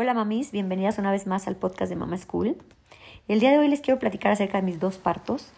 Hola 0.00 0.14
mamis, 0.14 0.52
bienvenidas 0.52 0.96
una 0.98 1.10
vez 1.10 1.26
más 1.26 1.48
al 1.48 1.56
podcast 1.56 1.90
de 1.90 1.96
Mama 1.96 2.16
School. 2.18 2.56
El 3.26 3.40
día 3.40 3.50
de 3.50 3.58
hoy 3.58 3.66
les 3.66 3.80
quiero 3.80 3.98
platicar 3.98 4.30
acerca 4.30 4.58
de 4.58 4.62
mis 4.62 4.78
dos 4.78 4.96
partos 4.96 5.50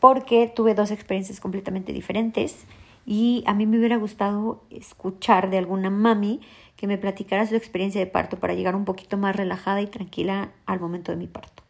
porque 0.00 0.48
tuve 0.48 0.74
dos 0.74 0.90
experiencias 0.90 1.40
completamente 1.40 1.92
diferentes 1.92 2.64
y 3.04 3.44
a 3.46 3.52
mí 3.52 3.66
me 3.66 3.76
hubiera 3.76 3.98
gustado 3.98 4.62
escuchar 4.70 5.50
de 5.50 5.58
alguna 5.58 5.90
mami 5.90 6.40
que 6.76 6.86
me 6.86 6.96
platicara 6.96 7.46
su 7.46 7.54
experiencia 7.54 8.00
de 8.00 8.06
parto 8.06 8.38
para 8.38 8.54
llegar 8.54 8.76
un 8.76 8.86
poquito 8.86 9.18
más 9.18 9.36
relajada 9.36 9.82
y 9.82 9.86
tranquila 9.88 10.52
al 10.64 10.80
momento 10.80 11.12
de 11.12 11.18
mi 11.18 11.26
parto. 11.26 11.62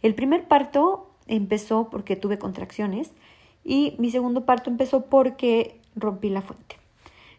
El 0.00 0.14
primer 0.14 0.48
parto 0.48 1.10
empezó 1.26 1.90
porque 1.90 2.16
tuve 2.16 2.38
contracciones 2.38 3.12
y 3.64 3.96
mi 3.98 4.10
segundo 4.10 4.46
parto 4.46 4.70
empezó 4.70 5.10
porque 5.10 5.78
rompí 5.94 6.30
la 6.30 6.40
fuente. 6.40 6.76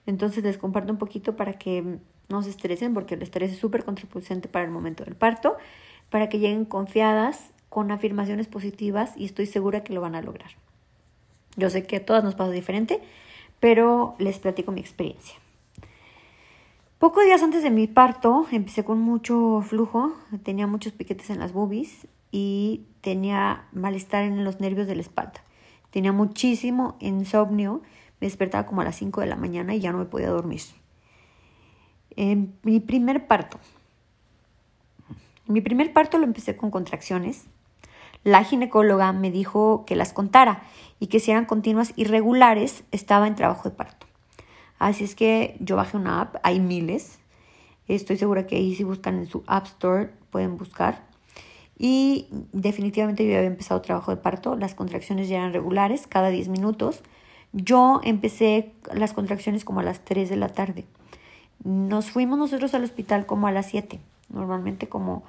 Entonces 0.05 0.43
les 0.43 0.59
comparto 0.59 0.93
un 0.93 0.99
poquito 0.99 1.35
para 1.35 1.53
que 1.53 1.97
no 2.32 2.41
se 2.41 2.50
estresen 2.50 2.93
porque 2.93 3.16
el 3.16 3.21
estrés 3.21 3.52
es 3.52 3.59
súper 3.59 3.84
contraproducente 3.84 4.47
para 4.47 4.66
el 4.66 4.71
momento 4.71 5.04
del 5.04 5.16
parto, 5.16 5.57
para 6.10 6.29
que 6.29 6.39
lleguen 6.39 6.65
confiadas 6.65 7.51
con 7.69 7.92
afirmaciones 7.92 8.47
positivas 8.47 9.14
y 9.15 9.25
estoy 9.25 9.46
segura 9.46 9.83
que 9.83 9.93
lo 9.93 10.01
van 10.01 10.15
a 10.15 10.21
lograr. 10.21 10.52
Yo 11.55 11.69
sé 11.69 11.83
que 11.83 11.97
a 11.97 12.05
todas 12.05 12.24
nos 12.24 12.36
pasa 12.36 12.52
diferente, 12.52 13.02
pero 13.60 14.15
les 14.18 14.39
platico 14.39 14.71
mi 14.71 14.82
experiencia. 14.82 15.36
Pocos 16.97 17.24
días 17.24 17.41
antes 17.41 17.64
de 17.64 17.71
mi 17.71 17.88
parto 17.88 18.46
empecé 18.52 18.83
con 18.83 19.00
mucho 19.00 19.61
flujo, 19.61 20.13
tenía 20.43 20.68
muchos 20.68 20.93
piquetes 20.93 21.29
en 21.29 21.39
las 21.39 21.52
boobies 21.52 22.07
y 22.32 22.86
tenía 23.02 23.66
malestar 23.71 24.24
en 24.24 24.43
los 24.43 24.60
nervios 24.60 24.88
de 24.88 24.96
la 24.96 25.02
espalda. 25.02 25.43
Tenía 25.89 26.11
muchísimo 26.11 26.96
insomnio, 27.00 27.82
me 28.19 28.27
despertaba 28.27 28.66
como 28.66 28.82
a 28.82 28.83
las 28.83 28.96
5 28.97 29.21
de 29.21 29.27
la 29.27 29.36
mañana 29.36 29.74
y 29.75 29.79
ya 29.79 29.91
no 29.91 29.97
me 29.97 30.05
podía 30.05 30.29
dormir. 30.29 30.61
En 32.16 32.53
mi 32.64 32.80
primer 32.80 33.28
parto. 33.28 33.59
Mi 35.47 35.61
primer 35.61 35.94
parto 35.94 36.17
lo 36.17 36.25
empecé 36.25 36.56
con 36.56 36.72
contracciones. 36.72 37.45
La 38.23 38.44
ginecóloga 38.44 39.11
me 39.13 39.31
dijo 39.31 39.83
que 39.85 39.95
las 39.95 40.13
contara 40.13 40.63
y 41.00 41.08
que 41.08 41.19
si 41.19 41.31
eran 41.31 41.45
continuas 41.45 41.94
irregulares 41.95 42.83
estaba 42.91 43.27
en 43.27 43.35
trabajo 43.35 43.69
de 43.69 43.75
parto. 43.75 44.05
Así 44.77 45.03
es 45.03 45.16
que 45.16 45.58
yo 45.59 45.75
bajé 45.75 45.97
una 45.97 46.22
app, 46.22 46.35
hay 46.44 46.59
miles. 46.59 47.19
Estoy 47.88 48.17
segura 48.17 48.47
que 48.47 48.55
ahí 48.55 48.75
si 48.75 48.83
buscan 48.83 49.17
en 49.17 49.28
su 49.28 49.44
App 49.47 49.66
Store 49.66 50.09
pueden 50.30 50.57
buscar. 50.57 51.03
Y 51.78 52.28
definitivamente 52.52 53.25
yo 53.28 53.35
había 53.35 53.47
empezado 53.47 53.81
trabajo 53.81 54.11
de 54.11 54.17
parto, 54.17 54.55
las 54.55 54.75
contracciones 54.75 55.28
ya 55.28 55.38
eran 55.38 55.52
regulares, 55.52 56.05
cada 56.07 56.30
10 56.30 56.47
minutos. 56.47 57.02
Yo 57.53 58.02
empecé 58.03 58.72
las 58.94 59.13
contracciones 59.13 59.66
como 59.66 59.80
a 59.80 59.83
las 59.83 60.05
3 60.05 60.30
de 60.30 60.35
la 60.35 60.50
tarde. 60.50 60.85
Nos 61.63 62.11
fuimos 62.11 62.39
nosotros 62.39 62.73
al 62.73 62.83
hospital 62.83 63.25
como 63.25 63.47
a 63.47 63.51
las 63.51 63.67
7. 63.67 63.99
Normalmente 64.29 64.89
como 64.89 65.23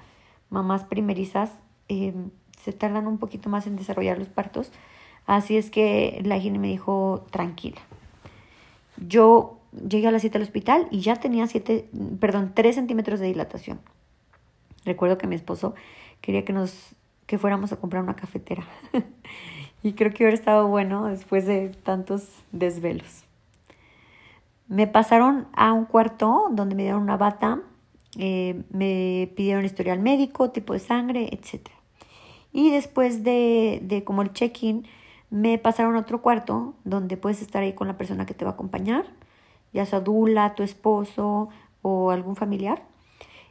mamás 0.50 0.84
primerizas 0.84 1.50
em, 1.88 2.30
se 2.60 2.72
tardan 2.72 3.06
un 3.06 3.18
poquito 3.18 3.48
más 3.48 3.66
en 3.66 3.76
desarrollar 3.76 4.18
los 4.18 4.28
partos. 4.28 4.72
Así 5.26 5.56
es 5.56 5.70
que 5.70 6.20
la 6.24 6.36
higiene 6.36 6.58
me 6.58 6.68
dijo 6.68 7.26
tranquila. 7.30 7.80
Yo 8.96 9.58
llegué 9.88 10.08
a 10.08 10.10
las 10.10 10.22
7 10.22 10.38
al 10.38 10.42
hospital 10.42 10.88
y 10.90 11.00
ya 11.00 11.16
tenía 11.16 11.46
7, 11.46 11.88
perdón, 12.20 12.52
3 12.54 12.74
centímetros 12.74 13.20
de 13.20 13.26
dilatación. 13.26 13.80
Recuerdo 14.84 15.18
que 15.18 15.26
mi 15.26 15.34
esposo 15.34 15.74
quería 16.20 16.44
que 16.44 16.52
nos 16.52 16.94
que 17.26 17.38
fuéramos 17.38 17.72
a 17.72 17.76
comprar 17.76 18.02
una 18.02 18.16
cafetera. 18.16 18.66
y 19.82 19.94
creo 19.94 20.12
que 20.12 20.24
hubiera 20.24 20.36
estado 20.36 20.68
bueno 20.68 21.06
después 21.06 21.46
de 21.46 21.70
tantos 21.70 22.28
desvelos. 22.52 23.24
Me 24.72 24.86
pasaron 24.86 25.48
a 25.52 25.74
un 25.74 25.84
cuarto 25.84 26.48
donde 26.50 26.74
me 26.74 26.84
dieron 26.84 27.02
una 27.02 27.18
bata, 27.18 27.60
eh, 28.16 28.62
me 28.70 29.30
pidieron 29.36 29.66
historial 29.66 29.98
médico, 29.98 30.48
tipo 30.48 30.72
de 30.72 30.78
sangre, 30.78 31.28
etc. 31.30 31.68
Y 32.54 32.70
después 32.70 33.22
de, 33.22 33.80
de 33.82 34.02
como 34.02 34.22
el 34.22 34.32
check-in, 34.32 34.86
me 35.28 35.58
pasaron 35.58 35.94
a 35.96 35.98
otro 35.98 36.22
cuarto 36.22 36.72
donde 36.84 37.18
puedes 37.18 37.42
estar 37.42 37.62
ahí 37.62 37.74
con 37.74 37.86
la 37.86 37.98
persona 37.98 38.24
que 38.24 38.32
te 38.32 38.46
va 38.46 38.52
a 38.52 38.54
acompañar, 38.54 39.04
ya 39.74 39.84
sea 39.84 40.00
Dula, 40.00 40.54
tu 40.54 40.62
esposo 40.62 41.50
o 41.82 42.10
algún 42.10 42.34
familiar. 42.34 42.82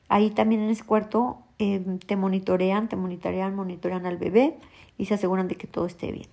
Ahí 0.09 0.32
también 0.32 0.62
en 0.62 0.72
ese 0.72 0.86
cuarto 0.86 1.38
eh, 1.59 2.00
te 2.08 2.16
monitorean, 2.16 2.90
te 2.90 2.96
monitorean, 2.96 3.56
monitorean 3.56 4.08
al 4.08 4.18
bebé 4.18 4.58
y 4.98 5.06
se 5.06 5.14
aseguran 5.14 5.48
de 5.48 5.56
que 5.56 5.68
todo 5.68 5.86
esté 5.86 6.12
bien. 6.12 6.30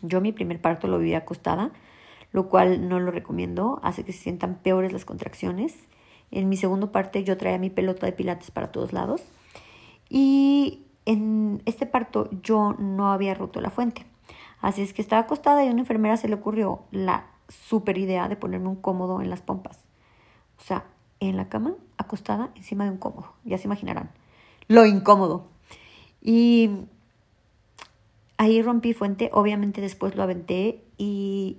Yo 0.00 0.22
mi 0.22 0.32
primer 0.32 0.62
parto 0.62 0.88
lo 0.88 0.98
viví 0.98 1.12
acostada 1.12 1.72
lo 2.32 2.48
cual 2.48 2.88
no 2.88 3.00
lo 3.00 3.10
recomiendo, 3.10 3.80
hace 3.82 4.04
que 4.04 4.12
se 4.12 4.20
sientan 4.20 4.56
peores 4.56 4.92
las 4.92 5.04
contracciones. 5.04 5.74
En 6.30 6.48
mi 6.48 6.56
segundo 6.56 6.92
parte 6.92 7.24
yo 7.24 7.36
traía 7.36 7.58
mi 7.58 7.70
pelota 7.70 8.06
de 8.06 8.12
pilates 8.12 8.50
para 8.50 8.70
todos 8.70 8.92
lados 8.92 9.22
y 10.08 10.84
en 11.06 11.62
este 11.66 11.86
parto 11.86 12.28
yo 12.42 12.74
no 12.78 13.10
había 13.12 13.34
roto 13.34 13.60
la 13.60 13.70
fuente. 13.70 14.06
Así 14.60 14.82
es 14.82 14.92
que 14.92 15.02
estaba 15.02 15.22
acostada 15.22 15.64
y 15.64 15.68
a 15.68 15.72
una 15.72 15.80
enfermera 15.80 16.16
se 16.16 16.28
le 16.28 16.34
ocurrió 16.34 16.82
la 16.90 17.26
super 17.48 17.98
idea 17.98 18.28
de 18.28 18.36
ponerme 18.36 18.68
un 18.68 18.76
cómodo 18.76 19.20
en 19.20 19.30
las 19.30 19.40
pompas. 19.40 19.78
O 20.58 20.62
sea, 20.62 20.84
en 21.18 21.36
la 21.36 21.48
cama, 21.48 21.74
acostada 21.96 22.50
encima 22.54 22.84
de 22.84 22.90
un 22.90 22.98
cómodo. 22.98 23.32
Ya 23.44 23.58
se 23.58 23.66
imaginarán. 23.66 24.10
Lo 24.68 24.86
incómodo. 24.86 25.46
Y 26.22 26.70
ahí 28.36 28.62
rompí 28.62 28.92
fuente. 28.92 29.30
Obviamente 29.32 29.80
después 29.80 30.14
lo 30.14 30.22
aventé 30.22 30.84
y 30.98 31.58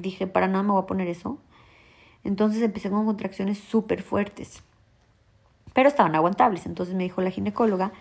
dije, 0.00 0.26
para 0.26 0.48
nada 0.48 0.62
me 0.62 0.72
voy 0.72 0.82
a 0.82 0.86
poner 0.86 1.08
eso. 1.08 1.38
Entonces 2.24 2.62
empecé 2.62 2.90
con 2.90 3.06
contracciones 3.06 3.58
súper 3.58 4.02
fuertes, 4.02 4.62
pero 5.72 5.88
estaban 5.88 6.14
aguantables. 6.14 6.66
Entonces 6.66 6.94
me 6.94 7.04
dijo 7.04 7.22
la 7.22 7.30
ginecóloga 7.30 7.92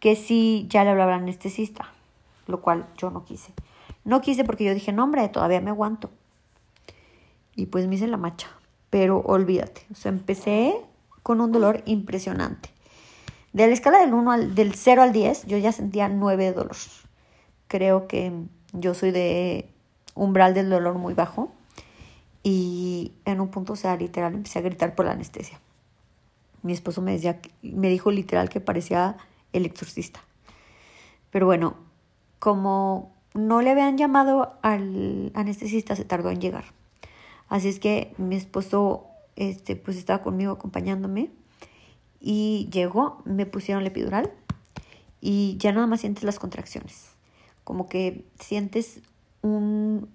que 0.00 0.16
sí 0.16 0.66
ya 0.68 0.84
le 0.84 0.90
hablaba 0.90 1.14
al 1.14 1.22
anestesista, 1.22 1.92
lo 2.46 2.60
cual 2.60 2.86
yo 2.96 3.10
no 3.10 3.24
quise. 3.24 3.52
No 4.04 4.20
quise 4.20 4.44
porque 4.44 4.64
yo 4.64 4.74
dije, 4.74 4.92
no, 4.92 5.04
hombre, 5.04 5.28
todavía 5.28 5.60
me 5.60 5.70
aguanto. 5.70 6.10
Y 7.54 7.66
pues 7.66 7.86
me 7.86 7.96
hice 7.96 8.06
la 8.06 8.16
macha, 8.16 8.48
pero 8.88 9.20
olvídate. 9.20 9.82
O 9.92 9.94
sea, 9.94 10.10
empecé 10.10 10.74
con 11.22 11.40
un 11.40 11.52
dolor 11.52 11.82
impresionante. 11.84 12.70
De 13.52 13.66
la 13.66 13.72
escala 13.72 13.98
del, 13.98 14.14
1 14.14 14.30
al, 14.30 14.54
del 14.54 14.74
0 14.74 15.02
al 15.02 15.12
10, 15.12 15.46
yo 15.46 15.58
ya 15.58 15.72
sentía 15.72 16.08
9 16.08 16.52
de. 16.52 16.66
Creo 17.66 18.06
que 18.06 18.32
yo 18.72 18.94
soy 18.94 19.10
de 19.10 19.68
umbral 20.20 20.52
del 20.52 20.68
dolor 20.68 20.98
muy 20.98 21.14
bajo 21.14 21.50
y 22.42 23.12
en 23.24 23.40
un 23.40 23.48
punto, 23.48 23.72
o 23.72 23.76
sea, 23.76 23.96
literal, 23.96 24.34
empecé 24.34 24.58
a 24.58 24.62
gritar 24.62 24.94
por 24.94 25.06
la 25.06 25.12
anestesia. 25.12 25.58
Mi 26.62 26.74
esposo 26.74 27.00
me, 27.00 27.12
decía, 27.12 27.40
me 27.62 27.88
dijo 27.88 28.10
literal 28.10 28.50
que 28.50 28.60
parecía 28.60 29.16
el 29.54 29.64
exorcista. 29.64 30.20
Pero 31.30 31.46
bueno, 31.46 31.74
como 32.38 33.14
no 33.32 33.62
le 33.62 33.70
habían 33.70 33.96
llamado 33.96 34.58
al 34.60 35.32
anestesista, 35.34 35.96
se 35.96 36.04
tardó 36.04 36.30
en 36.30 36.40
llegar. 36.40 36.66
Así 37.48 37.68
es 37.68 37.80
que 37.80 38.12
mi 38.18 38.36
esposo 38.36 39.06
este, 39.36 39.74
pues 39.74 39.96
estaba 39.96 40.22
conmigo 40.22 40.52
acompañándome 40.52 41.30
y 42.20 42.68
llegó, 42.70 43.22
me 43.24 43.46
pusieron 43.46 43.84
la 43.84 43.88
epidural 43.88 44.30
y 45.22 45.56
ya 45.58 45.72
nada 45.72 45.86
más 45.86 46.00
sientes 46.00 46.24
las 46.24 46.38
contracciones. 46.38 47.08
Como 47.64 47.88
que 47.88 48.26
sientes 48.38 49.00
un... 49.42 50.08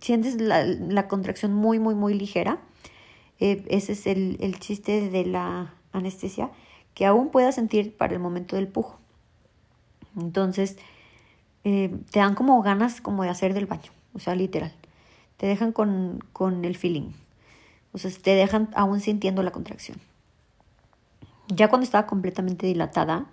sientes 0.00 0.40
la, 0.40 1.08
contracción 1.08 1.54
muy, 1.54 1.78
muy, 1.78 1.94
muy 1.94 2.14
ligera. 2.14 2.58
Eh, 3.40 3.64
ese 3.68 3.92
es 3.92 4.06
el, 4.06 4.58
chiste 4.58 5.10
de 5.10 5.24
la 5.24 5.74
anestesia, 5.92 6.50
que 6.94 7.06
aún 7.06 7.30
puedas 7.30 7.54
sentir 7.54 7.96
para 7.96 8.14
el 8.14 8.20
momento 8.20 8.56
del 8.56 8.68
pujo. 8.68 8.98
Entonces, 10.16 10.76
eh, 11.64 11.96
te 12.10 12.18
dan 12.20 12.34
como 12.34 12.60
ganas 12.62 13.00
como 13.00 13.22
de 13.22 13.28
hacer 13.28 13.54
del 13.54 13.66
baño, 13.66 13.92
o 14.14 14.18
sea, 14.18 14.34
literal. 14.34 14.72
Te 15.36 15.46
dejan 15.46 15.72
con, 15.72 16.24
con 16.32 16.64
el 16.64 16.76
feeling. 16.76 17.12
O 17.92 17.98
sea, 17.98 18.10
te 18.10 18.34
dejan 18.34 18.68
aún 18.74 19.00
sintiendo 19.00 19.42
la 19.42 19.52
contracción. 19.52 19.98
Ya 21.48 21.68
cuando 21.68 21.84
estaba 21.84 22.06
completamente 22.06 22.66
dilatada, 22.66 23.26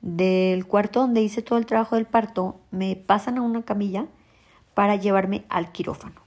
del 0.00 0.66
cuarto 0.66 1.00
donde 1.00 1.22
hice 1.22 1.42
todo 1.42 1.58
el 1.58 1.66
trabajo 1.66 1.96
del 1.96 2.06
parto, 2.06 2.60
me 2.70 2.96
pasan 2.96 3.38
a 3.38 3.42
una 3.42 3.62
camilla 3.62 4.06
para 4.74 4.96
llevarme 4.96 5.44
al 5.48 5.72
quirófano. 5.72 6.20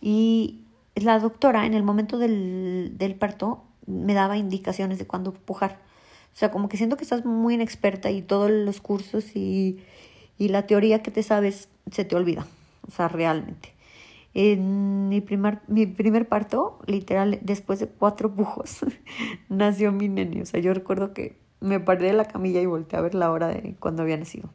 Y 0.00 0.60
la 0.94 1.18
doctora 1.18 1.66
en 1.66 1.74
el 1.74 1.82
momento 1.82 2.18
del, 2.18 2.92
del 2.96 3.14
parto 3.14 3.64
me 3.86 4.14
daba 4.14 4.36
indicaciones 4.36 4.98
de 4.98 5.06
cuándo 5.06 5.32
pujar. 5.32 5.78
O 6.34 6.38
sea, 6.38 6.50
como 6.50 6.68
que 6.68 6.76
siento 6.76 6.96
que 6.96 7.04
estás 7.04 7.24
muy 7.24 7.54
inexperta 7.54 8.10
y 8.10 8.22
todos 8.22 8.50
los 8.50 8.80
cursos 8.80 9.34
y, 9.34 9.80
y 10.38 10.48
la 10.48 10.66
teoría 10.66 11.02
que 11.02 11.10
te 11.10 11.22
sabes 11.22 11.68
se 11.90 12.04
te 12.04 12.14
olvida. 12.14 12.46
O 12.86 12.90
sea, 12.90 13.08
realmente. 13.08 13.74
En 14.34 15.08
mi 15.08 15.22
primer, 15.22 15.60
mi 15.66 15.86
primer 15.86 16.28
parto, 16.28 16.78
literal, 16.86 17.38
después 17.40 17.78
de 17.78 17.88
cuatro 17.88 18.34
pujos, 18.34 18.80
nació 19.48 19.92
mi 19.92 20.08
nene. 20.08 20.42
O 20.42 20.46
sea, 20.46 20.60
yo 20.60 20.74
recuerdo 20.74 21.14
que 21.14 21.38
me 21.60 21.80
paré 21.80 22.08
de 22.08 22.12
la 22.12 22.26
camilla 22.26 22.60
y 22.60 22.66
volteé 22.66 22.98
a 22.98 23.02
ver 23.02 23.14
la 23.14 23.30
hora 23.30 23.48
de 23.48 23.74
cuando 23.78 24.02
había 24.02 24.16
nacido. 24.16 24.50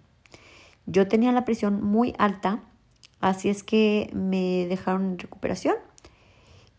Yo 0.86 1.08
tenía 1.08 1.32
la 1.32 1.46
presión 1.46 1.84
muy 1.84 2.14
alta, 2.18 2.64
así 3.20 3.50
es 3.50 3.64
que 3.64 4.10
me 4.14 4.66
dejaron 4.68 5.06
en 5.06 5.20
recuperación 5.20 5.76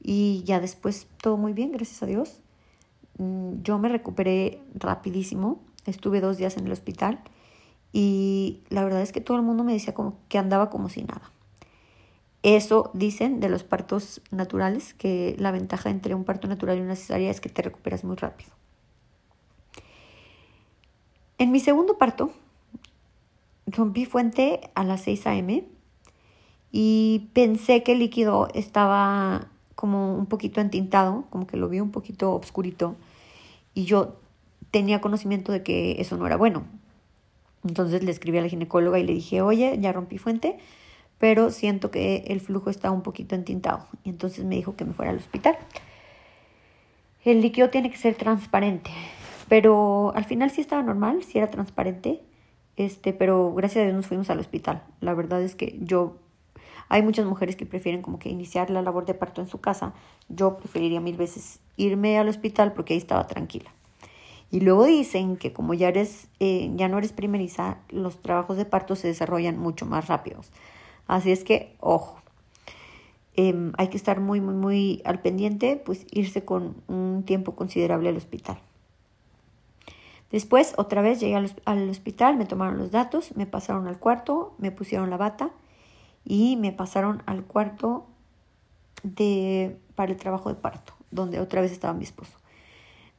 y 0.01 0.43
ya 0.45 0.61
después 0.61 1.07
todo 1.23 1.37
muy 1.37 1.53
bien, 1.53 1.73
gracias 1.73 2.03
a 2.03 2.07
Dios. 2.07 2.41
mm, 3.19 3.63
yo 3.63 3.79
me 3.79 3.89
recuperé 3.89 4.63
rapidísimo, 4.75 5.63
estuve 5.87 6.21
dos 6.21 6.39
días 6.39 6.57
en 6.57 6.67
el 6.67 6.73
hospital 6.73 7.21
y 7.93 8.63
la 8.71 8.85
verdad 8.85 9.03
es 9.03 9.13
que 9.13 9.21
todo 9.21 9.37
el 9.37 9.43
mundo 9.43 9.65
me 9.65 9.73
decía 9.73 9.95
que 10.29 10.39
andaba 10.39 10.71
como 10.71 10.89
si 10.89 11.05
nada. 11.05 11.31
Eso 12.43 12.91
dicen 12.93 13.39
de 13.39 13.49
los 13.49 13.63
partos 13.63 14.21
naturales, 14.33 14.95
que 14.95 15.37
la 15.39 15.53
ventaja 15.53 15.91
entre 15.91 16.15
un 16.15 16.25
parto 16.25 16.49
natural 16.49 16.79
y 16.79 16.81
una 16.81 16.97
cesárea 16.97 17.31
es 17.31 17.41
que 17.41 17.49
te 17.49 17.63
recuperas 17.63 18.03
muy 18.03 18.17
rápido. 18.17 18.51
En 21.43 21.51
mi 21.51 21.59
segundo 21.59 21.99
parto, 21.99 22.31
rompí 23.67 24.05
fuente 24.05 24.61
a 24.77 24.85
las 24.85 25.01
6 25.01 25.27
a.m. 25.27 25.65
y 26.71 27.31
pensé 27.33 27.83
que 27.83 27.95
el 27.95 27.99
líquido 27.99 28.47
estaba 28.55 29.49
como 29.75 30.15
un 30.15 30.27
poquito 30.27 30.61
entintado, 30.61 31.25
como 31.31 31.49
que 31.49 31.57
lo 31.57 31.69
vi 31.69 31.81
un 31.81 31.91
poquito 31.91 32.33
oscurito 32.33 32.95
y 33.75 33.87
yo 33.87 34.21
tenía 34.71 35.01
conocimiento 35.01 35.51
de 35.51 35.65
que 35.65 36.01
eso 36.01 36.17
no 36.17 36.29
era 36.29 36.37
bueno. 36.37 36.63
Entonces 37.65 38.05
le 38.05 38.13
escribí 38.13 38.39
a 38.39 38.43
la 38.43 38.49
ginecóloga 38.49 39.01
y 39.01 39.05
le 39.05 39.15
dije, 39.15 39.43
oye, 39.43 39.77
ya 39.81 39.91
rompí 39.91 40.19
fuente, 40.19 40.59
pero 41.19 41.51
siento 41.51 41.91
que 41.91 42.23
el 42.29 42.41
flujo 42.41 42.71
está 42.71 42.93
un 42.93 43.03
poquito 43.03 43.35
entintado. 43.35 43.89
Y 44.05 44.11
entonces 44.11 44.45
me 44.45 44.55
dijo 44.55 44.77
que 44.77 44.85
me 44.85 44.93
fuera 44.93 45.11
al 45.11 45.19
hospital. 45.19 45.59
El 47.25 47.41
líquido 47.41 47.69
tiene 47.69 47.91
que 47.91 47.97
ser 47.97 48.15
transparente, 48.15 48.93
pero 49.49 50.13
al 50.15 50.25
final 50.25 50.51
sí 50.51 50.61
estaba 50.61 50.83
normal, 50.83 51.23
sí 51.23 51.39
era 51.39 51.51
transparente, 51.51 52.23
este, 52.77 53.13
pero 53.13 53.53
gracias 53.55 53.83
a 53.83 53.85
Dios 53.85 53.97
nos 53.97 54.07
fuimos 54.07 54.31
al 54.31 54.39
hospital. 54.39 54.83
La 55.01 55.15
verdad 55.15 55.43
es 55.43 55.55
que 55.55 55.79
yo, 55.81 56.17
hay 56.89 57.03
muchas 57.03 57.27
mujeres 57.27 57.57
que 57.57 57.67
prefieren 57.67 58.03
como 58.03 58.19
que 58.19 58.29
iniciar 58.29 58.71
la 58.71 58.83
labor 58.83 59.05
de 59.05 59.15
parto 59.15 59.41
en 59.41 59.49
su 59.49 59.61
casa. 59.61 59.95
Yo 60.29 60.57
preferiría 60.57 61.01
mil 61.01 61.17
veces 61.17 61.61
irme 61.77 62.19
al 62.19 62.29
hospital 62.29 62.73
porque 62.73 62.95
ahí 62.95 62.99
estaba 62.99 63.27
tranquila. 63.27 63.71
Y 64.51 64.61
luego 64.61 64.85
dicen 64.85 65.37
que 65.37 65.53
como 65.53 65.73
ya 65.73 65.89
eres, 65.89 66.29
eh, 66.39 66.71
ya 66.77 66.89
no 66.89 66.99
eres 66.99 67.13
primeriza, 67.13 67.79
los 67.89 68.21
trabajos 68.21 68.59
de 68.59 68.67
parto 68.67 68.97
se 68.97 69.09
desarrollan 69.09 69.59
mucho 69.59 69.87
más 69.87 70.09
rápidos. 70.09 70.51
Así 71.07 71.33
es 71.33 71.43
que, 71.43 71.75
ojo, 71.81 72.21
em, 73.35 73.73
hay 73.79 73.89
que 73.89 73.97
estar 73.97 74.21
muy, 74.21 74.41
muy, 74.43 74.55
muy 74.55 75.03
al 75.05 75.21
pendiente, 75.21 75.77
pues 75.83 76.07
irse 76.11 76.45
con 76.45 76.77
un 76.87 77.23
tiempo 77.25 77.55
considerable 77.55 78.11
al 78.11 78.17
hospital. 78.17 78.59
Después, 80.33 80.75
otra 80.77 81.03
vez 81.03 81.21
llegué 81.21 81.37
al, 81.37 81.55
al, 81.67 81.89
hospital, 81.89 82.37
me 82.37 82.47
tomaron 82.47 82.79
los 82.79 82.91
datos, 82.91 83.37
me 83.37 83.47
pasaron 83.47 83.87
al 83.87 83.99
cuarto, 83.99 84.55
me 84.59 84.73
pusieron 84.73 85.11
la 85.11 85.19
bata 85.19 85.51
y 86.25 86.57
me 86.57 86.73
pasaron 86.73 87.23
al 87.27 87.45
cuarto 87.45 88.07
de, 89.05 89.79
para 89.95 90.11
el 90.11 90.19
trabajo 90.19 90.49
de 90.49 90.57
parto, 90.57 90.95
donde 91.11 91.39
otra 91.39 91.61
vez 91.61 91.71
estaba 91.71 91.95
mi 91.95 92.05
esposo 92.05 92.43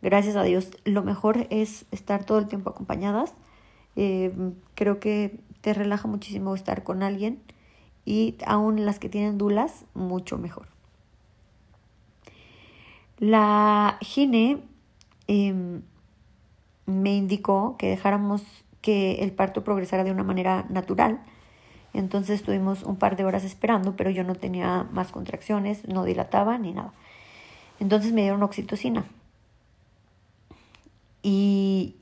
gracias 0.04 0.36
a 0.36 0.44
Dios, 0.44 0.70
lo 0.84 1.02
mejor 1.02 1.48
es 1.50 1.86
estar 1.92 2.26
todo 2.26 2.38
el 2.38 2.48
tiempo 2.48 2.70
acompañadas. 2.70 3.34
Eh, 3.96 4.32
creo 4.76 5.00
que 5.00 5.40
te 5.62 5.74
relaja 5.74 6.08
muchísimo 6.08 6.54
estar 6.54 6.84
con 6.84 7.02
alguien 7.02 7.42
y 8.06 8.36
aún 8.46 8.86
las 8.86 9.00
que 9.00 9.10
tienen 9.10 9.38
dulas, 9.38 9.86
mucho 9.96 10.38
mejor. 10.38 10.68
La 13.18 13.98
gine 14.02 14.62
em, 15.28 15.82
me 16.86 17.16
indicó 17.16 17.76
que 17.78 17.90
dejáramos 17.90 18.44
que 18.82 19.24
el 19.24 19.32
parto 19.32 19.64
progresara 19.64 20.04
de 20.04 20.12
una 20.12 20.24
manera 20.24 20.66
natural. 20.70 21.22
Entonces 21.94 22.40
estuvimos 22.40 22.84
un 22.84 22.98
par 22.98 23.16
de 23.16 23.24
horas 23.24 23.44
esperando, 23.44 23.96
pero 23.96 24.10
yo 24.10 24.24
no 24.24 24.36
tenía 24.36 24.88
más 24.92 25.12
contracciones, 25.12 25.88
no 25.88 26.04
dilataba 26.04 26.58
ni 26.58 26.74
nada. 26.74 26.94
Entonces 27.80 28.14
me 28.14 28.22
dieron 28.22 28.44
oxitocina. 28.44 29.06
Y, 31.22 31.96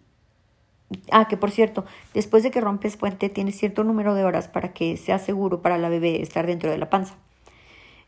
ah, 1.11 1.27
que 1.27 1.37
por 1.37 1.51
cierto, 1.51 1.85
después 2.13 2.41
de 2.41 2.51
que 2.51 2.61
rompes 2.61 2.97
puente 2.97 3.29
tienes 3.29 3.57
cierto 3.57 3.83
número 3.83 4.15
de 4.15 4.23
horas 4.23 4.47
para 4.47 4.73
que 4.73 4.97
sea 4.97 5.19
seguro 5.19 5.61
para 5.61 5.77
la 5.77 5.89
bebé 5.89 6.21
estar 6.21 6.47
dentro 6.47 6.71
de 6.71 6.77
la 6.77 6.89
panza. 6.89 7.15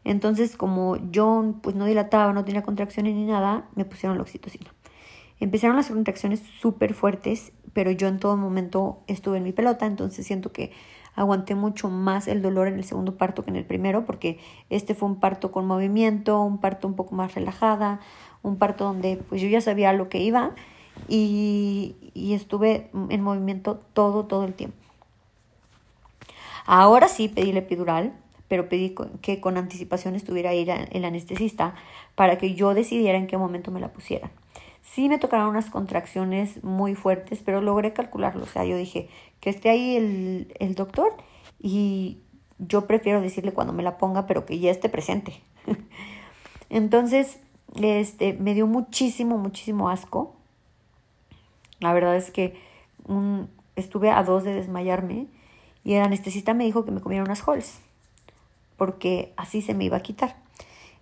Entonces, 0.03 0.57
como 0.57 0.97
yo 1.11 1.55
pues 1.61 1.75
no 1.75 1.85
dilataba, 1.85 2.33
no 2.33 2.43
tenía 2.43 2.63
contracciones 2.63 3.13
ni 3.13 3.25
nada, 3.25 3.69
me 3.75 3.85
pusieron 3.85 4.17
la 4.17 4.23
oxitocina. 4.23 4.73
Empezaron 5.43 5.75
las 5.75 5.89
contracciones 5.89 6.39
súper 6.61 6.93
fuertes, 6.93 7.51
pero 7.73 7.91
yo 7.91 8.07
en 8.07 8.17
todo 8.17 8.37
momento 8.37 8.99
estuve 9.07 9.39
en 9.39 9.43
mi 9.43 9.51
pelota, 9.51 9.85
entonces 9.85 10.25
siento 10.25 10.53
que 10.53 10.71
aguanté 11.15 11.53
mucho 11.53 11.89
más 11.89 12.29
el 12.29 12.41
dolor 12.41 12.69
en 12.69 12.75
el 12.75 12.85
segundo 12.85 13.17
parto 13.17 13.43
que 13.43 13.49
en 13.49 13.57
el 13.57 13.65
primero, 13.65 14.05
porque 14.05 14.39
este 14.69 14.95
fue 14.95 15.09
un 15.09 15.19
parto 15.19 15.51
con 15.51 15.67
movimiento, 15.67 16.41
un 16.41 16.59
parto 16.59 16.87
un 16.87 16.95
poco 16.95 17.13
más 17.13 17.35
relajada, 17.35 17.99
un 18.41 18.55
parto 18.55 18.85
donde 18.85 19.17
pues 19.17 19.41
yo 19.41 19.49
ya 19.49 19.59
sabía 19.59 19.91
lo 19.91 20.07
que 20.07 20.19
iba 20.19 20.51
y, 21.09 21.97
estuve 22.15 22.89
en 23.09 23.21
movimiento 23.21 23.81
todo, 23.91 24.23
todo 24.23 24.45
el 24.45 24.53
tiempo. 24.53 24.77
Ahora 26.65 27.09
sí 27.09 27.27
pedí 27.27 27.49
el 27.49 27.57
epidural, 27.57 28.13
pero 28.47 28.69
pedí 28.69 28.95
que 29.21 29.41
con 29.41 29.57
anticipación 29.57 30.15
estuviera 30.15 30.51
ahí 30.51 30.65
el 30.91 31.03
anestesista 31.03 31.75
para 32.15 32.37
que 32.37 32.55
yo 32.55 32.73
decidiera 32.73 33.17
en 33.17 33.27
qué 33.27 33.37
momento 33.37 33.69
me 33.69 33.81
la 33.81 33.89
pusiera. 33.89 34.31
Sí 34.83 35.09
me 35.09 35.17
tocaron 35.17 35.47
unas 35.47 35.71
contracciones 35.71 36.63
muy 36.63 36.93
fuertes, 36.93 37.41
pero 37.43 37.61
logré 37.61 37.93
calcularlo. 37.93 38.43
O 38.43 38.47
sea, 38.47 38.65
yo 38.65 38.77
dije 38.77 39.09
que 39.39 39.49
esté 39.49 39.69
ahí 39.69 39.95
el, 39.95 40.53
el 40.59 40.75
doctor 40.75 41.13
y 41.59 42.19
yo 42.59 42.85
prefiero 42.85 43.21
decirle 43.21 43.53
cuando 43.53 43.73
me 43.73 43.81
la 43.81 43.97
ponga, 43.97 44.27
pero 44.27 44.45
que 44.45 44.59
ya 44.59 44.69
esté 44.69 44.89
presente. 44.89 45.41
Entonces, 46.69 47.39
este, 47.81 48.33
me 48.33 48.53
dio 48.53 48.67
muchísimo, 48.67 49.37
muchísimo 49.37 49.89
asco 49.89 50.35
la 51.83 51.91
verdad 51.91 52.15
es 52.15 52.31
que 52.31 52.55
estuve 53.75 54.09
a 54.09 54.23
dos 54.23 54.45
de 54.45 54.53
desmayarme 54.53 55.27
y 55.83 55.95
el 55.95 56.01
anestesista 56.01 56.53
me 56.53 56.63
dijo 56.63 56.85
que 56.85 56.91
me 56.91 57.01
comiera 57.01 57.25
unas 57.25 57.45
Halls 57.45 57.81
porque 58.77 59.33
así 59.35 59.61
se 59.61 59.73
me 59.73 59.83
iba 59.83 59.97
a 59.97 60.01
quitar. 60.01 60.37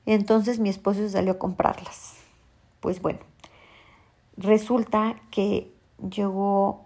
Entonces 0.08 0.58
mi 0.58 0.70
esposo 0.70 1.08
salió 1.08 1.34
a 1.34 1.38
comprarlas. 1.38 2.16
Pues 2.80 3.00
bueno, 3.00 3.20
resulta 4.42 5.16
que 5.30 5.72
llegó 6.10 6.86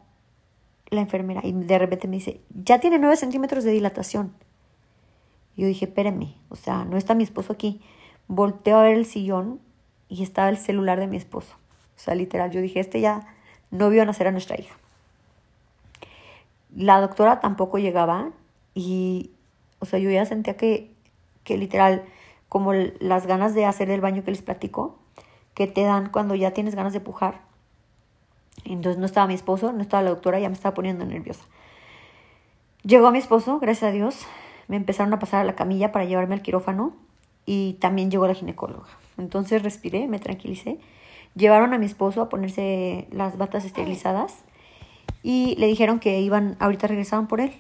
la 0.90 1.02
enfermera 1.02 1.42
y 1.44 1.52
de 1.52 1.80
repente 1.80 2.08
me 2.08 2.18
dice, 2.18 2.42
ya 2.54 2.80
tiene 2.80 3.00
nueve 3.00 3.16
centímetros 3.16 3.64
de 3.64 3.72
dilatación. 3.72 4.34
Yo 5.58 5.68
dije, 5.68 5.86
espérame, 5.86 6.36
o 6.50 6.56
sea, 6.56 6.86
no 6.86 6.98
está 6.98 7.16
mi 7.16 7.24
esposo 7.24 7.54
aquí. 7.54 7.82
Volteo 8.28 8.78
a 8.78 8.84
ver 8.84 8.96
el 8.96 9.06
sillón 9.06 9.60
y 10.10 10.24
estaba 10.24 10.50
el 10.50 10.58
celular 10.58 11.00
de 11.00 11.08
mi 11.08 11.18
esposo. 11.18 11.56
O 11.96 12.00
sea, 12.00 12.16
literal, 12.16 12.52
yo 12.52 12.62
dije, 12.62 12.80
este 12.80 13.00
ya 13.00 13.26
no 13.72 13.90
vio 13.90 14.06
nacer 14.06 14.28
a 14.28 14.32
nuestra 14.32 14.60
hija. 14.60 14.76
La 16.76 17.00
doctora 17.00 17.40
tampoco 17.40 17.78
llegaba 17.78 18.32
y, 18.74 19.32
o 19.80 19.86
sea, 19.86 20.00
yo 20.00 20.10
ya 20.10 20.26
sentía 20.26 20.58
que, 20.58 20.92
que 21.46 21.58
literal, 21.58 22.04
como 22.50 22.74
las 22.74 23.28
ganas 23.28 23.56
de 23.56 23.66
hacer 23.66 23.90
el 23.90 24.02
baño 24.02 24.24
que 24.26 24.32
les 24.32 24.42
platico, 24.42 25.00
que 25.56 25.66
te 25.66 25.82
dan 25.82 26.10
cuando 26.12 26.36
ya 26.36 26.52
tienes 26.52 26.76
ganas 26.76 26.94
de 26.94 27.00
pujar. 27.00 27.42
Entonces 28.64 29.00
no 29.00 29.08
estaba 29.08 29.26
mi 29.26 29.34
esposo, 29.34 29.74
no 29.74 29.82
estaba 29.82 30.04
la 30.04 30.12
doctora, 30.12 30.40
ya 30.40 30.50
me 30.50 30.56
estaba 30.56 30.76
poniendo 30.76 31.06
nerviosa. 31.06 31.44
Llegó 32.84 33.12
mi 33.12 33.18
esposo, 33.18 33.60
gracias 33.60 33.90
a 33.90 33.92
Dios, 33.92 34.28
me 34.68 34.76
empezaron 34.76 35.12
a 35.14 35.20
pasar 35.20 35.42
a 35.42 35.44
la 35.44 35.56
camilla 35.56 35.92
para 35.92 36.06
llevarme 36.06 36.36
al 36.36 36.44
quirófano 36.44 36.94
y 37.48 37.74
también 37.80 38.12
llegó 38.12 38.28
la 38.28 38.36
ginecóloga. 38.36 38.90
Entonces 39.18 39.64
respiré, 39.64 40.08
me 40.08 40.20
tranquilicé 40.20 40.80
Llevaron 41.36 41.74
a 41.74 41.78
mi 41.78 41.86
esposo 41.86 42.22
a 42.22 42.30
ponerse 42.30 43.08
las 43.12 43.38
batas 43.38 43.66
esterilizadas 43.66 44.46
y 45.22 45.56
le 45.58 45.68
dijeron 45.68 46.00
que 46.00 46.22
iban, 46.22 46.56
ahorita 46.60 46.88
regresaban 46.88 47.28
por 47.28 47.42
él, 47.42 47.52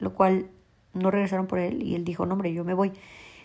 lo 0.00 0.14
cual 0.14 0.48
no 0.94 1.12
regresaron 1.12 1.46
por 1.46 1.60
él 1.60 1.80
y 1.80 1.94
él 1.94 2.04
dijo, 2.04 2.26
no 2.26 2.34
hombre, 2.34 2.52
yo 2.52 2.64
me 2.64 2.74
voy. 2.74 2.90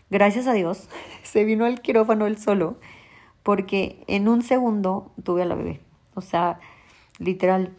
Gracias 0.10 0.48
a 0.48 0.54
Dios 0.54 0.90
se 1.24 1.44
vino 1.44 1.66
al 1.66 1.82
quirófano 1.82 2.26
él 2.26 2.40
solo 2.40 2.78
porque 3.46 4.04
en 4.08 4.28
un 4.28 4.42
segundo 4.42 5.12
tuve 5.24 5.44
a 5.44 5.46
la 5.46 5.54
bebé. 5.54 5.80
O 6.16 6.22
sea, 6.22 6.60
literal, 7.20 7.74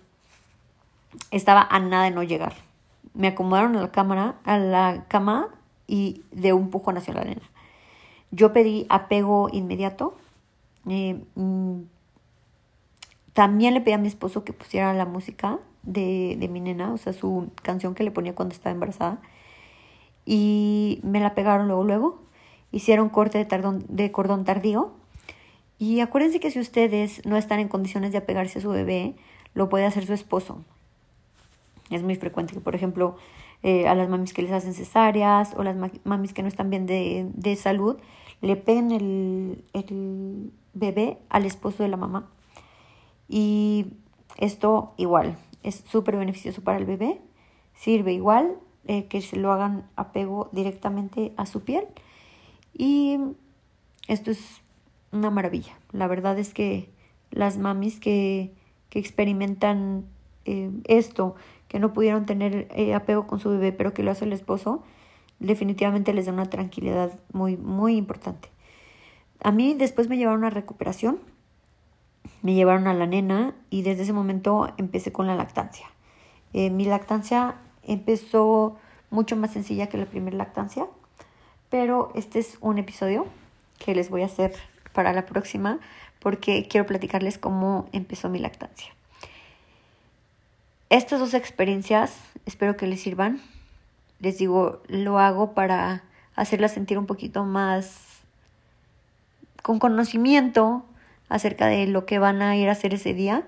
estaba 1.32 1.66
a 1.68 1.80
nada 1.80 2.04
de 2.04 2.12
no 2.12 2.22
llegar. 2.22 2.54
Me 3.14 3.26
acomodaron 3.26 3.74
a 3.74 3.80
la 3.80 3.90
cámara, 3.90 4.36
a 4.44 4.58
la 4.58 5.06
cama 5.08 5.48
y 5.88 6.22
de 6.30 6.52
un 6.52 6.70
pujo 6.70 6.92
hacia 6.92 7.14
la 7.14 7.22
arena. 7.22 7.42
Yo 8.30 8.52
pedí 8.52 8.86
apego 8.88 9.48
inmediato. 9.52 10.16
Eh, 10.88 11.20
mm, 11.34 11.80
también 13.32 13.74
le 13.74 13.80
pedí 13.80 13.94
a 13.94 13.98
mi 13.98 14.06
esposo 14.06 14.44
que 14.44 14.52
pusiera 14.52 14.94
la 14.94 15.04
música 15.04 15.58
de, 15.82 16.36
de 16.38 16.46
mi 16.46 16.60
nena, 16.60 16.92
o 16.92 16.96
sea, 16.96 17.12
su 17.12 17.50
canción 17.62 17.96
que 17.96 18.04
le 18.04 18.12
ponía 18.12 18.36
cuando 18.36 18.54
estaba 18.54 18.72
embarazada. 18.72 19.18
Y 20.24 21.00
me 21.02 21.18
la 21.18 21.34
pegaron 21.34 21.66
luego, 21.66 21.82
luego. 21.82 22.18
Hicieron 22.70 23.08
corte 23.08 23.38
de, 23.38 23.46
tardón, 23.46 23.84
de 23.88 24.12
cordón 24.12 24.44
tardío. 24.44 24.92
Y 25.78 26.00
acuérdense 26.00 26.40
que 26.40 26.50
si 26.50 26.58
ustedes 26.58 27.24
no 27.26 27.36
están 27.36 27.60
en 27.60 27.68
condiciones 27.68 28.12
de 28.12 28.18
apegarse 28.18 28.58
a 28.58 28.62
su 28.62 28.70
bebé, 28.70 29.14
lo 29.54 29.68
puede 29.68 29.84
hacer 29.84 30.06
su 30.06 30.12
esposo. 30.12 30.64
Es 31.90 32.02
muy 32.02 32.16
frecuente 32.16 32.54
que, 32.54 32.60
por 32.60 32.74
ejemplo, 32.74 33.16
eh, 33.62 33.86
a 33.86 33.94
las 33.94 34.08
mamis 34.08 34.32
que 34.32 34.42
les 34.42 34.52
hacen 34.52 34.74
cesáreas 34.74 35.54
o 35.56 35.62
las 35.62 35.76
mamis 36.04 36.32
que 36.32 36.42
no 36.42 36.48
están 36.48 36.70
bien 36.70 36.86
de, 36.86 37.28
de 37.34 37.56
salud, 37.56 37.96
le 38.40 38.56
peguen 38.56 38.90
el, 38.90 39.64
el 39.72 40.52
bebé 40.74 41.18
al 41.28 41.46
esposo 41.46 41.82
de 41.82 41.88
la 41.88 41.96
mamá 41.96 42.28
Y 43.28 43.86
esto 44.36 44.92
igual, 44.96 45.36
es 45.62 45.82
súper 45.86 46.16
beneficioso 46.16 46.62
para 46.62 46.78
el 46.78 46.84
bebé, 46.84 47.20
sirve 47.74 48.12
igual 48.12 48.56
eh, 48.86 49.06
que 49.06 49.20
se 49.20 49.36
lo 49.36 49.52
hagan 49.52 49.88
apego 49.96 50.48
directamente 50.52 51.32
a 51.36 51.46
su 51.46 51.62
piel. 51.62 51.86
Y 52.74 53.18
esto 54.06 54.30
es 54.30 54.62
una 55.16 55.30
maravilla. 55.30 55.78
La 55.92 56.06
verdad 56.06 56.38
es 56.38 56.54
que 56.54 56.90
las 57.30 57.58
mamis 57.58 58.00
que, 58.00 58.52
que 58.88 58.98
experimentan 58.98 60.04
eh, 60.44 60.70
esto, 60.84 61.34
que 61.68 61.80
no 61.80 61.92
pudieron 61.92 62.26
tener 62.26 62.68
eh, 62.74 62.94
apego 62.94 63.26
con 63.26 63.40
su 63.40 63.50
bebé, 63.50 63.72
pero 63.72 63.92
que 63.92 64.02
lo 64.02 64.10
hace 64.12 64.24
el 64.24 64.32
esposo, 64.32 64.82
definitivamente 65.38 66.12
les 66.12 66.26
da 66.26 66.32
una 66.32 66.48
tranquilidad 66.48 67.18
muy, 67.32 67.56
muy 67.56 67.96
importante. 67.96 68.48
A 69.42 69.50
mí 69.50 69.74
después 69.74 70.08
me 70.08 70.16
llevaron 70.16 70.44
a 70.44 70.50
recuperación, 70.50 71.18
me 72.42 72.54
llevaron 72.54 72.86
a 72.86 72.94
la 72.94 73.06
nena 73.06 73.54
y 73.70 73.82
desde 73.82 74.04
ese 74.04 74.12
momento 74.12 74.72
empecé 74.76 75.12
con 75.12 75.26
la 75.26 75.34
lactancia. 75.34 75.86
Eh, 76.52 76.70
mi 76.70 76.84
lactancia 76.84 77.56
empezó 77.82 78.76
mucho 79.10 79.36
más 79.36 79.52
sencilla 79.52 79.88
que 79.88 79.98
la 79.98 80.06
primera 80.06 80.36
lactancia, 80.36 80.86
pero 81.70 82.12
este 82.14 82.38
es 82.38 82.56
un 82.60 82.78
episodio 82.78 83.26
que 83.78 83.94
les 83.94 84.10
voy 84.10 84.22
a 84.22 84.26
hacer 84.26 84.54
para 84.96 85.12
la 85.12 85.26
próxima 85.26 85.78
porque 86.20 86.66
quiero 86.68 86.86
platicarles 86.86 87.36
cómo 87.36 87.86
empezó 87.92 88.30
mi 88.30 88.38
lactancia. 88.38 88.94
Estas 90.88 91.20
dos 91.20 91.34
experiencias 91.34 92.14
espero 92.46 92.78
que 92.78 92.86
les 92.86 93.02
sirvan. 93.02 93.42
Les 94.20 94.38
digo, 94.38 94.82
lo 94.88 95.18
hago 95.18 95.52
para 95.52 96.02
hacerlas 96.34 96.72
sentir 96.72 96.96
un 96.96 97.04
poquito 97.04 97.44
más 97.44 98.22
con 99.62 99.78
conocimiento 99.78 100.86
acerca 101.28 101.66
de 101.66 101.86
lo 101.86 102.06
que 102.06 102.18
van 102.18 102.40
a 102.40 102.56
ir 102.56 102.70
a 102.70 102.72
hacer 102.72 102.94
ese 102.94 103.12
día 103.12 103.42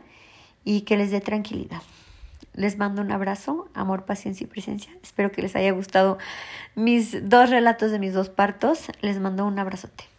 y 0.64 0.82
que 0.82 0.98
les 0.98 1.10
dé 1.10 1.22
tranquilidad. 1.22 1.80
Les 2.52 2.76
mando 2.76 3.00
un 3.00 3.10
abrazo, 3.10 3.68
amor, 3.72 4.04
paciencia 4.04 4.44
y 4.44 4.48
presencia. 4.48 4.92
Espero 5.02 5.32
que 5.32 5.40
les 5.40 5.56
haya 5.56 5.72
gustado 5.72 6.18
mis 6.74 7.30
dos 7.30 7.48
relatos 7.48 7.90
de 7.90 7.98
mis 7.98 8.12
dos 8.12 8.28
partos. 8.28 8.90
Les 9.00 9.18
mando 9.18 9.46
un 9.46 9.58
abrazote. 9.58 10.17